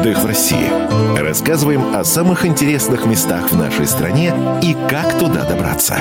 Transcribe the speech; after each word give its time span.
Отдых 0.00 0.22
в 0.22 0.26
России. 0.26 1.20
Рассказываем 1.20 1.94
о 1.94 2.04
самых 2.04 2.46
интересных 2.46 3.04
местах 3.04 3.50
в 3.50 3.56
нашей 3.56 3.86
стране 3.86 4.32
и 4.62 4.74
как 4.88 5.18
туда 5.18 5.44
добраться. 5.44 5.98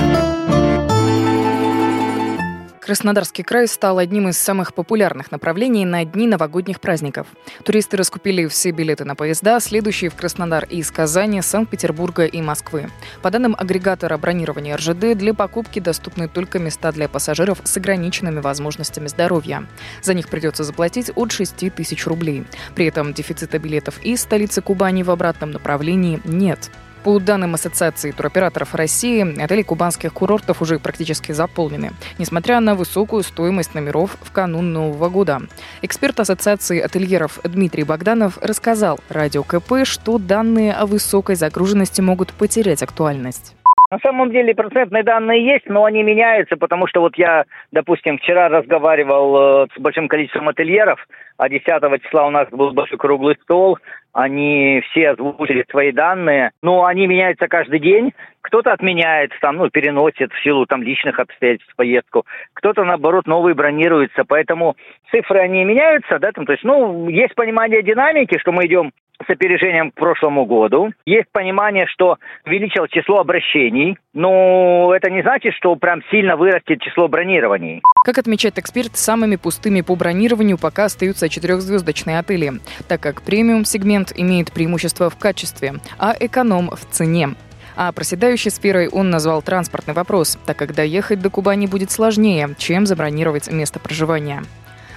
Краснодарский 2.90 3.44
край 3.44 3.68
стал 3.68 4.00
одним 4.00 4.30
из 4.30 4.40
самых 4.40 4.74
популярных 4.74 5.30
направлений 5.30 5.86
на 5.86 6.04
дни 6.06 6.26
новогодних 6.26 6.82
праздников. 6.82 7.28
Туристы 7.64 7.98
раскупили 7.98 8.48
все 8.48 8.72
билеты 8.72 9.06
на 9.06 9.14
поезда, 9.14 9.60
следующие 9.60 10.10
в 10.10 10.16
Краснодар 10.16 10.64
из 10.64 10.90
Казани, 10.90 11.40
Санкт-Петербурга 11.44 12.26
и 12.26 12.42
Москвы. 12.42 12.90
По 13.22 13.30
данным 13.30 13.56
агрегатора 13.56 14.18
бронирования 14.18 14.76
РЖД, 14.76 15.16
для 15.16 15.36
покупки 15.36 15.78
доступны 15.78 16.28
только 16.28 16.58
места 16.58 16.92
для 16.92 17.08
пассажиров 17.08 17.62
с 17.64 17.78
ограниченными 17.78 18.40
возможностями 18.40 19.06
здоровья. 19.06 19.68
За 20.02 20.16
них 20.16 20.28
придется 20.28 20.64
заплатить 20.64 21.12
от 21.14 21.32
6 21.32 21.72
тысяч 21.72 22.08
рублей. 22.08 22.48
При 22.74 22.88
этом 22.88 23.14
дефицита 23.14 23.60
билетов 23.60 24.00
из 24.02 24.22
столицы 24.22 24.64
Кубани 24.64 25.04
в 25.04 25.12
обратном 25.12 25.52
направлении 25.52 26.20
нет. 26.26 26.72
По 27.04 27.18
данным 27.20 27.56
Ассоциации 27.56 28.12
туроператоров 28.12 28.76
России, 28.76 29.42
отели 29.42 29.62
кубанских 29.62 30.14
курортов 30.14 30.62
уже 30.62 30.80
практически 30.80 31.32
заполнены, 31.32 31.94
несмотря 32.18 32.60
на 32.60 32.76
высокую 32.76 33.24
стоимость 33.24 33.74
номеров 33.74 34.18
в 34.22 34.32
канун 34.32 34.74
Нового 34.74 35.10
года. 35.10 35.42
Эксперт 35.82 36.20
Ассоциации 36.20 36.80
ательеров 36.80 37.40
Дмитрий 37.44 37.84
Богданов 37.84 38.38
рассказал 38.42 39.00
радио 39.08 39.44
КП, 39.44 39.86
что 39.86 40.18
данные 40.18 40.74
о 40.74 40.86
высокой 40.86 41.36
загруженности 41.36 42.02
могут 42.02 42.34
потерять 42.34 42.84
актуальность. 42.84 43.56
На 43.92 43.98
самом 44.00 44.30
деле 44.30 44.54
процентные 44.54 45.02
данные 45.02 45.44
есть, 45.44 45.66
но 45.68 45.84
они 45.84 46.04
меняются, 46.04 46.58
потому 46.58 46.86
что 46.86 47.02
вот 47.02 47.18
я, 47.18 47.46
допустим, 47.72 48.20
вчера 48.20 48.48
разговаривал 48.48 49.64
э, 49.64 49.68
с 49.76 49.82
большим 49.82 50.08
количеством 50.08 50.48
ательеров, 50.48 51.04
а 51.38 51.50
10 51.50 51.66
числа 52.04 52.28
у 52.28 52.30
нас 52.30 52.48
был 52.50 52.70
большой 52.70 53.00
круглый 53.00 53.36
стол, 53.42 53.80
они 54.14 54.84
все 54.92 55.10
озвучили 55.10 55.66
свои 55.72 55.92
данные, 55.92 56.52
но 56.62 56.86
они 56.86 57.08
меняются 57.08 57.48
каждый 57.48 57.80
день. 57.80 58.14
Кто-то 58.42 58.74
отменяет, 58.74 59.32
там, 59.42 59.56
ну, 59.58 59.72
переносит 59.72 60.32
в 60.34 60.44
силу 60.44 60.68
там 60.68 60.84
личных 60.84 61.20
обстоятельств 61.20 61.76
поездку, 61.76 62.28
кто-то, 62.54 62.84
наоборот, 62.84 63.26
новый 63.26 63.56
бронируется, 63.56 64.24
поэтому 64.24 64.76
цифры, 65.10 65.40
они 65.40 65.64
меняются, 65.64 66.20
да, 66.20 66.32
там, 66.32 66.46
то 66.46 66.52
есть, 66.52 66.64
ну, 66.64 67.10
есть 67.10 67.34
понимание 67.34 67.82
динамики, 67.82 68.38
что 68.38 68.52
мы 68.52 68.68
идем 68.68 68.92
с 69.26 69.30
опережением 69.30 69.92
к 69.92 69.96
прошлому 69.96 70.46
году. 70.46 70.92
Есть 71.06 71.28
понимание, 71.32 71.86
что 71.88 72.18
увеличилось 72.46 72.92
число 72.92 73.20
обращений, 73.20 73.98
но 74.14 74.94
это 74.96 75.12
не 75.12 75.22
значит, 75.22 75.54
что 75.54 75.76
прям 75.76 76.02
сильно 76.10 76.36
вырастет 76.36 76.82
число 76.82 77.08
бронирований. 77.08 77.82
Как 78.06 78.18
отмечает 78.18 78.58
эксперт, 78.58 78.96
самыми 78.96 79.36
пустыми 79.36 79.82
по 79.82 79.96
бронированию 79.96 80.58
пока 80.58 80.86
остаются 80.86 81.30
четырехзвездочные 81.30 82.20
отели, 82.20 82.54
так 82.88 83.02
как 83.02 83.22
премиум-сегмент 83.22 84.14
имеет 84.16 84.52
преимущество 84.52 85.10
в 85.10 85.18
качестве, 85.18 85.74
а 85.98 86.14
эконом 86.20 86.70
в 86.70 86.86
цене. 86.92 87.30
А 87.76 87.94
проседающей 87.94 88.52
сферой 88.52 88.90
он 88.90 89.10
назвал 89.10 89.42
транспортный 89.42 89.94
вопрос, 89.94 90.38
так 90.46 90.58
как 90.58 90.76
доехать 90.76 91.22
до 91.22 91.30
Кубани 91.30 91.66
будет 91.66 91.92
сложнее, 91.92 92.50
чем 92.58 92.86
забронировать 92.86 93.50
место 93.52 93.80
проживания. 93.80 94.44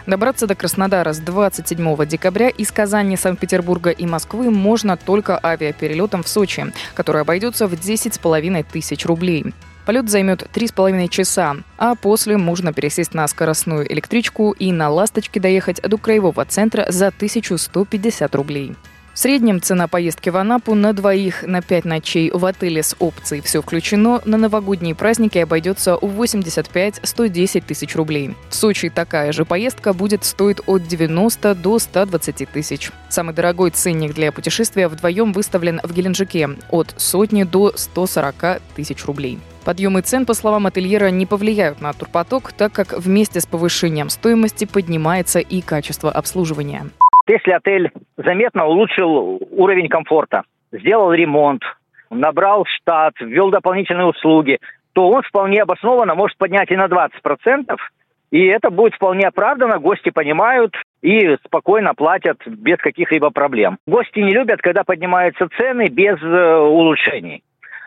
Добраться 0.07 0.47
до 0.47 0.55
Краснодара 0.55 1.13
с 1.13 1.19
27 1.19 2.07
декабря 2.07 2.49
из 2.49 2.73
Казани, 2.73 3.17
Санкт-Петербурга 3.17 3.91
и 3.91 4.05
Москвы 4.05 4.51
можно 4.51 4.97
только 4.97 5.39
авиаперелетом 5.43 6.25
в 6.25 6.29
Сочи, 6.29 6.73
который 6.95 7.23
обойдется 7.23 7.69
в 7.69 7.75
10,5 7.75 8.67
тысяч 8.73 9.07
рублей. 9.07 9.55
Полет 9.87 10.09
займет 10.09 10.43
3,5 10.43 11.09
часа, 11.09 11.57
а 11.77 11.95
после 11.95 12.37
можно 12.37 12.73
пересесть 12.73 13.15
на 13.15 13.27
скоростную 13.27 13.91
электричку 13.93 14.53
и 14.53 14.71
на 14.71 14.89
«Ласточке» 14.89 15.41
доехать 15.41 15.83
до 15.83 15.99
краевого 15.99 16.45
центра 16.45 16.87
за 16.89 17.09
1150 17.09 18.35
рублей. 18.35 18.77
В 19.15 19.19
среднем 19.19 19.61
цена 19.61 19.89
поездки 19.89 20.31
в 20.31 20.39
Анапу 20.39 20.75
на 20.75 20.95
двоих 20.95 21.43
на 21.43 21.61
5 21.61 21.85
ночей 21.85 22.31
в 22.31 22.47
отеле 22.47 22.83
с 22.83 22.97
опцией 22.99 23.43
«Все 23.43 23.61
включено» 23.61 24.23
на 24.25 24.39
новогодние 24.39 24.95
праздники 24.95 25.37
обойдется 25.37 25.99
в 26.01 26.23
85-110 26.23 27.65
тысяч 27.67 27.95
рублей. 27.95 28.35
В 28.49 28.55
Сочи 28.55 28.89
такая 28.89 29.33
же 29.33 29.45
поездка 29.45 29.93
будет 29.93 30.25
стоить 30.25 30.61
от 30.67 30.89
90 30.89 31.55
до 31.57 31.79
120 31.79 32.49
тысяч. 32.49 32.91
Самый 33.11 33.35
дорогой 33.35 33.71
ценник 33.73 34.15
для 34.15 34.33
путешествия 34.33 34.89
вдвоем 34.89 35.35
выставлен 35.35 35.83
в 35.85 35.93
Геленджике 35.93 36.49
от 36.71 36.95
сотни 36.97 37.43
до 37.43 37.73
140 37.77 38.63
тысяч 38.75 39.05
рублей. 39.05 39.39
Подъемы 39.67 40.01
цен, 40.01 40.25
по 40.25 40.33
словам 40.33 40.67
ательера, 40.67 41.09
не 41.11 41.27
повлияют 41.27 41.83
на 41.83 41.93
турпоток, 41.93 42.55
так 42.55 42.73
как 42.73 42.99
вместе 42.99 43.43
с 43.43 43.47
повышением 43.47 44.09
стоимости 44.09 44.65
поднимается 44.65 45.39
и 45.39 45.61
качество 45.61 46.11
обслуживания. 46.11 46.87
Если 47.29 47.53
отель 47.53 47.93
заметно 48.25 48.67
улучшил 48.67 49.41
уровень 49.51 49.89
комфорта, 49.89 50.43
сделал 50.73 51.13
ремонт, 51.13 51.63
набрал 52.11 52.65
штат, 52.67 53.15
ввел 53.21 53.51
дополнительные 53.51 54.07
услуги, 54.07 54.59
то 54.93 55.09
он 55.09 55.23
вполне 55.23 55.63
обоснованно 55.63 56.15
может 56.15 56.37
поднять 56.37 56.71
и 56.71 56.77
на 56.77 56.87
20%, 56.87 57.77
и 58.31 58.47
это 58.47 58.71
будет 58.71 58.95
вполне 58.95 59.29
оправдано, 59.29 59.79
гости 59.79 60.11
понимают 60.11 60.75
и 61.03 61.37
спокойно 61.45 61.95
платят 61.95 62.39
без 62.47 62.79
каких-либо 62.79 63.31
проблем. 63.31 63.77
Гости 63.87 64.21
не 64.21 64.33
любят, 64.33 64.61
когда 64.63 64.85
поднимаются 64.85 65.49
цены 65.57 65.89
без 65.89 66.21
э, 66.23 66.57
улучшений. 66.57 67.43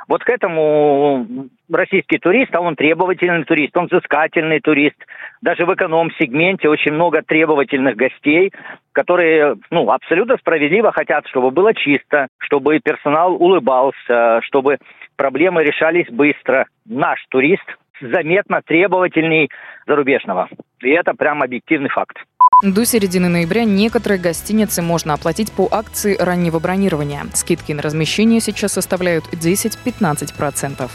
Вот 0.08 0.24
к 0.24 0.30
этому 0.30 1.48
российский 1.72 2.18
турист, 2.18 2.54
а 2.56 2.62
он 2.62 2.76
требовательный 2.76 3.44
турист, 3.44 3.76
он 3.76 3.88
взыскательный 3.88 4.60
турист. 4.60 4.98
Даже 5.42 5.66
в 5.66 5.74
эконом-сегменте 5.74 6.70
очень 6.70 6.94
много 6.94 7.22
требовательных 7.22 7.96
гостей, 7.96 8.52
которые 8.92 9.56
ну, 9.72 9.90
абсолютно 9.90 10.38
справедливо 10.38 10.92
хотят, 10.92 11.28
чтобы 11.28 11.52
было 11.52 11.74
чисто, 11.74 12.28
чтобы 12.38 12.80
персонал 12.80 13.36
улыбался, 13.36 14.42
чтобы 14.44 14.78
проблемы 15.16 15.64
решались 15.64 16.10
быстро. 16.10 16.66
Наш 16.86 17.24
турист 17.30 17.66
заметно 18.02 18.62
требовательней 18.62 19.50
зарубежного. 19.88 20.50
И 20.82 20.90
это 20.90 21.14
прям 21.14 21.42
объективный 21.42 21.90
факт. 21.90 22.18
До 22.66 22.84
середины 22.84 23.30
ноября 23.30 23.64
некоторые 23.64 24.18
гостиницы 24.18 24.82
можно 24.82 25.14
оплатить 25.14 25.52
по 25.52 25.68
акции 25.70 26.18
раннего 26.18 26.58
бронирования. 26.58 27.28
Скидки 27.36 27.74
на 27.74 27.84
размещение 27.84 28.42
сейчас 28.42 28.74
составляют 28.74 29.26
10-15%. 29.32 30.90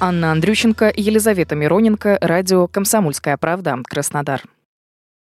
Анна 0.00 0.32
Андрющенко, 0.32 0.92
Елизавета 0.92 1.54
Мироненко, 1.54 2.18
радио 2.20 2.66
«Комсомольская 2.66 3.36
правда», 3.36 3.78
Краснодар. 3.84 4.42